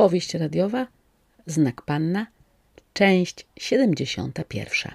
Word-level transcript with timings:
Powieść 0.00 0.34
radiowa 0.34 0.86
Znak 1.46 1.82
Panna, 1.82 2.26
część 2.92 3.46
71. 3.58 4.92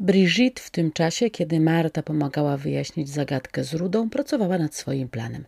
Brigitte 0.00 0.62
w 0.62 0.70
tym 0.70 0.92
czasie, 0.92 1.30
kiedy 1.30 1.60
Marta 1.60 2.02
pomagała 2.02 2.56
wyjaśnić 2.56 3.08
zagadkę 3.08 3.64
z 3.64 3.74
Rudą, 3.74 4.10
pracowała 4.10 4.58
nad 4.58 4.74
swoim 4.74 5.08
planem. 5.08 5.44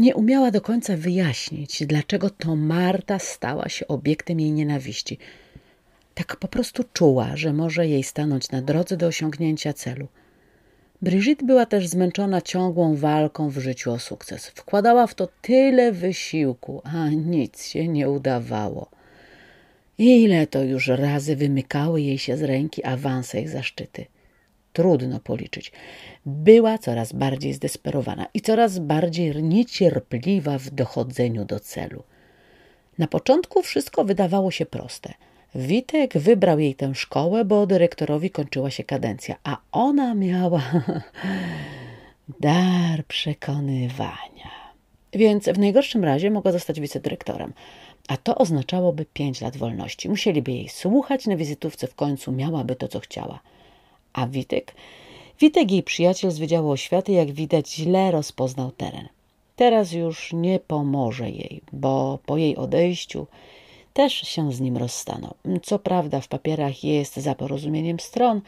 Nie 0.00 0.14
umiała 0.14 0.50
do 0.50 0.60
końca 0.60 0.96
wyjaśnić, 0.96 1.86
dlaczego 1.86 2.30
to 2.30 2.56
Marta 2.56 3.18
stała 3.18 3.68
się 3.68 3.88
obiektem 3.88 4.40
jej 4.40 4.52
nienawiści. 4.52 5.18
Tak 6.14 6.36
po 6.36 6.48
prostu 6.48 6.84
czuła, 6.92 7.36
że 7.36 7.52
może 7.52 7.86
jej 7.86 8.02
stanąć 8.02 8.50
na 8.50 8.62
drodze 8.62 8.96
do 8.96 9.06
osiągnięcia 9.06 9.72
celu. 9.72 10.08
Brigitte 11.02 11.46
była 11.46 11.66
też 11.66 11.88
zmęczona 11.88 12.40
ciągłą 12.40 12.96
walką 12.96 13.48
w 13.48 13.58
życiu 13.58 13.92
o 13.92 13.98
sukces. 13.98 14.46
Wkładała 14.46 15.06
w 15.06 15.14
to 15.14 15.28
tyle 15.42 15.92
wysiłku, 15.92 16.82
a 16.84 17.08
nic 17.08 17.64
się 17.66 17.88
nie 17.88 18.10
udawało. 18.10 18.90
Ile 19.98 20.46
to 20.46 20.62
już 20.62 20.86
razy 20.86 21.36
wymykały 21.36 22.00
jej 22.00 22.18
się 22.18 22.36
z 22.36 22.42
ręki 22.42 22.84
awanse 22.84 23.40
i 23.40 23.48
zaszczyty. 23.48 24.06
Trudno 24.72 25.20
policzyć. 25.20 25.72
Była 26.26 26.78
coraz 26.78 27.12
bardziej 27.12 27.52
zdesperowana 27.54 28.26
i 28.34 28.40
coraz 28.40 28.78
bardziej 28.78 29.42
niecierpliwa 29.42 30.58
w 30.58 30.70
dochodzeniu 30.70 31.44
do 31.44 31.60
celu. 31.60 32.02
Na 32.98 33.06
początku 33.06 33.62
wszystko 33.62 34.04
wydawało 34.04 34.50
się 34.50 34.66
proste. 34.66 35.14
Witek 35.54 36.18
wybrał 36.18 36.58
jej 36.58 36.74
tę 36.74 36.94
szkołę, 36.94 37.44
bo 37.44 37.66
dyrektorowi 37.66 38.30
kończyła 38.30 38.70
się 38.70 38.84
kadencja, 38.84 39.36
a 39.44 39.56
ona 39.72 40.14
miała 40.14 40.62
dar 42.40 43.04
przekonywania. 43.04 44.50
Więc 45.12 45.48
w 45.48 45.58
najgorszym 45.58 46.04
razie 46.04 46.30
mogła 46.30 46.52
zostać 46.52 46.80
wicedyrektorem 46.80 47.52
a 48.10 48.16
to 48.16 48.34
oznaczałoby 48.34 49.04
pięć 49.04 49.40
lat 49.40 49.56
wolności. 49.56 50.08
Musieliby 50.08 50.52
jej 50.52 50.68
słuchać 50.68 51.26
na 51.26 51.36
wizytówce, 51.36 51.86
w 51.86 51.94
końcu 51.94 52.32
miałaby 52.32 52.76
to, 52.76 52.88
co 52.88 53.00
chciała. 53.00 53.40
A 54.12 54.26
Witek? 54.26 54.74
Witek, 55.40 55.70
jej 55.70 55.82
przyjaciel 55.82 56.30
z 56.30 56.38
Wydziału 56.38 56.70
Oświaty, 56.70 57.12
jak 57.12 57.30
widać, 57.32 57.74
źle 57.74 58.10
rozpoznał 58.10 58.70
teren. 58.70 59.08
Teraz 59.56 59.92
już 59.92 60.32
nie 60.32 60.60
pomoże 60.60 61.30
jej, 61.30 61.60
bo 61.72 62.18
po 62.26 62.36
jej 62.36 62.56
odejściu 62.56 63.26
też 63.92 64.12
się 64.14 64.52
z 64.52 64.60
nim 64.60 64.76
rozstaną. 64.76 65.34
Co 65.62 65.78
prawda 65.78 66.20
w 66.20 66.28
papierach 66.28 66.84
jest 66.84 67.16
za 67.16 67.34
porozumieniem 67.34 68.00
stron, 68.00 68.40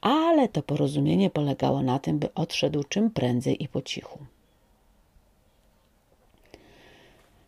ale 0.00 0.48
to 0.48 0.62
porozumienie 0.62 1.30
polegało 1.30 1.82
na 1.82 1.98
tym, 1.98 2.18
by 2.18 2.34
odszedł 2.34 2.84
czym 2.84 3.10
prędzej 3.10 3.62
i 3.62 3.68
po 3.68 3.82
cichu. 3.82 4.18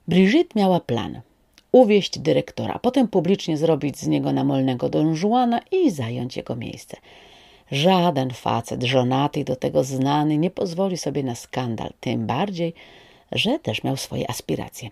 Brigitte 0.09 0.61
miała 0.61 0.81
plan– 0.81 1.21
uwieść 1.73 2.19
dyrektora, 2.19 2.79
potem 2.79 3.09
publicznie 3.09 3.57
zrobić 3.57 3.99
z 3.99 4.07
niego 4.07 4.33
namolnego 4.33 4.89
Don 4.89 5.15
Juana 5.15 5.61
i 5.71 5.91
zająć 5.91 6.37
jego 6.37 6.57
miejsce. 6.57 6.97
Żaden 7.71 8.31
facet 8.31 8.83
żonaty 8.83 9.41
i 9.41 9.45
do 9.45 9.57
tego 9.57 9.85
znany 9.85 10.39
nie 10.39 10.51
pozwoli 10.51 10.97
sobie 10.97 11.23
na 11.23 11.35
skandal, 11.35 11.93
tym 12.01 12.27
bardziej, 12.27 12.75
że 13.33 13.59
też 13.59 13.85
miał 13.85 13.97
swoje 13.97 14.31
aspiracje. 14.31 14.91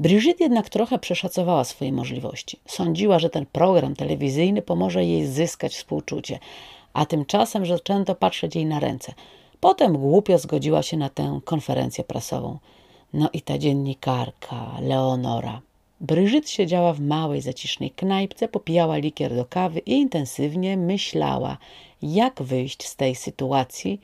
Brigitte 0.00 0.44
jednak 0.44 0.68
trochę 0.68 0.98
przeszacowała 0.98 1.64
swoje 1.64 1.92
możliwości. 1.92 2.58
Sądziła, 2.66 3.18
że 3.18 3.30
ten 3.30 3.46
program 3.46 3.96
telewizyjny 3.96 4.62
pomoże 4.62 5.04
jej 5.04 5.26
zyskać 5.26 5.74
współczucie, 5.74 6.38
a 6.92 7.06
tymczasem 7.06 7.66
zaczęto 7.66 8.14
patrzeć 8.14 8.56
jej 8.56 8.66
na 8.66 8.80
ręce. 8.80 9.12
Potem 9.60 9.98
głupio 9.98 10.38
zgodziła 10.38 10.82
się 10.82 10.96
na 10.96 11.08
tę 11.08 11.40
konferencję 11.44 12.04
prasową. 12.04 12.58
No 13.12 13.30
i 13.32 13.42
ta 13.42 13.58
dziennikarka, 13.58 14.76
Leonora. 14.80 15.60
Bryżyt 16.00 16.50
siedziała 16.50 16.92
w 16.92 17.00
małej, 17.00 17.40
zacisznej 17.40 17.90
knajpce, 17.90 18.48
popijała 18.48 18.96
likier 18.96 19.34
do 19.34 19.44
kawy 19.44 19.78
i 19.78 19.92
intensywnie 19.92 20.76
myślała, 20.76 21.58
jak 22.02 22.42
wyjść 22.42 22.86
z 22.86 22.96
tej 22.96 23.14
sytuacji, 23.14 24.00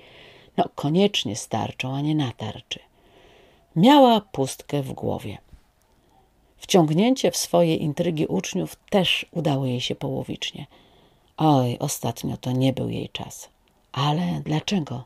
no 0.56 0.64
koniecznie 0.74 1.36
starczą, 1.36 1.94
a 1.94 2.00
nie 2.00 2.14
na 2.14 2.32
tarczy. 2.32 2.80
Miała 3.76 4.20
pustkę 4.20 4.82
w 4.82 4.92
głowie. 4.92 5.38
Wciągnięcie 6.56 7.30
w 7.30 7.36
swoje 7.36 7.76
intrygi 7.76 8.26
uczniów 8.26 8.76
też 8.90 9.26
udało 9.32 9.66
jej 9.66 9.80
się 9.80 9.94
połowicznie. 9.94 10.66
Oj, 11.36 11.76
ostatnio 11.80 12.36
to 12.36 12.52
nie 12.52 12.72
był 12.72 12.88
jej 12.88 13.08
czas. 13.08 13.48
Ale 13.92 14.42
dlaczego? 14.44 15.04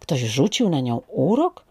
Ktoś 0.00 0.20
rzucił 0.20 0.68
na 0.68 0.80
nią 0.80 1.00
urok? 1.08 1.64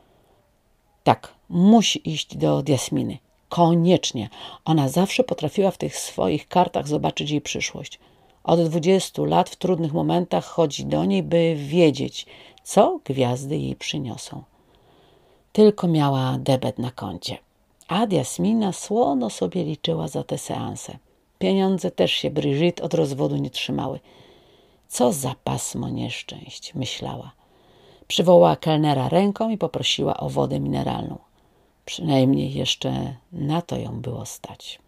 Tak, 1.03 1.33
musi 1.49 2.09
iść 2.09 2.37
do 2.37 2.61
Diasminy. 2.61 3.17
Koniecznie. 3.49 4.29
Ona 4.65 4.89
zawsze 4.89 5.23
potrafiła 5.23 5.71
w 5.71 5.77
tych 5.77 5.97
swoich 5.97 6.47
kartach 6.47 6.87
zobaczyć 6.87 7.31
jej 7.31 7.41
przyszłość. 7.41 7.99
Od 8.47 8.61
dwudziestu 8.61 9.25
lat 9.25 9.49
w 9.49 9.55
trudnych 9.55 9.93
momentach 9.93 10.45
chodzi 10.45 10.85
do 10.85 11.05
niej, 11.05 11.23
by 11.23 11.55
wiedzieć, 11.55 12.25
co 12.63 12.99
gwiazdy 13.05 13.57
jej 13.57 13.75
przyniosą. 13.75 14.43
Tylko 15.51 15.87
miała 15.87 16.37
debet 16.39 16.79
na 16.79 16.91
koncie. 16.91 17.37
A 17.87 18.05
Jasmina 18.09 18.73
słono 18.73 19.29
sobie 19.29 19.63
liczyła 19.63 20.07
za 20.07 20.23
te 20.23 20.37
seanse. 20.37 20.97
Pieniądze 21.39 21.91
też 21.91 22.11
się 22.11 22.29
Brigitte 22.29 22.83
od 22.83 22.93
rozwodu 22.93 23.35
nie 23.35 23.49
trzymały. 23.49 23.99
Co 24.87 25.13
za 25.13 25.35
pasmo 25.43 25.89
nieszczęść, 25.89 26.75
myślała. 26.75 27.31
Przywołała 28.07 28.55
kelnera 28.55 29.09
ręką 29.09 29.49
i 29.49 29.57
poprosiła 29.57 30.17
o 30.17 30.29
wodę 30.29 30.59
mineralną. 30.59 31.17
Przynajmniej 31.85 32.53
jeszcze 32.53 33.15
na 33.31 33.61
to 33.61 33.77
ją 33.77 34.01
było 34.01 34.25
stać. 34.25 34.79